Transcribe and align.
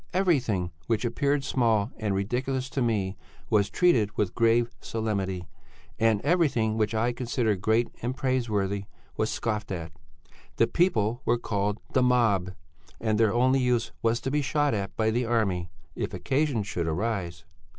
Everything 0.15 0.71
which 0.87 1.05
appeared 1.05 1.43
small 1.43 1.91
and 1.97 2.15
ridiculous 2.15 2.71
to 2.71 2.81
me 2.81 3.15
was 3.51 3.69
treated 3.69 4.17
with 4.17 4.33
grave 4.33 4.67
solemnity, 4.79 5.47
and 5.99 6.19
everything 6.21 6.75
which 6.75 6.95
I 6.95 7.13
considered 7.13 7.61
great 7.61 7.87
and 8.01 8.17
praiseworthy 8.17 8.85
was 9.15 9.29
scoffed 9.29 9.71
at. 9.71 9.91
The 10.55 10.65
people 10.65 11.21
were 11.23 11.37
called 11.37 11.79
'the 11.93 12.01
mob,' 12.01 12.53
and 12.99 13.19
their 13.19 13.31
only 13.31 13.59
use 13.59 13.91
was 14.01 14.19
to 14.21 14.31
be 14.31 14.41
shot 14.41 14.73
at 14.73 14.95
by 14.95 15.11
the 15.11 15.27
army 15.27 15.69
if 15.95 16.15
occasion 16.15 16.63
should 16.63 16.87
arise. 16.87 17.45